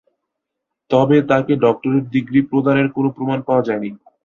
[0.91, 3.89] তবে তাকে doctorate degree প্রদানের কোন প্রমাণ পাওয়া যায়নি।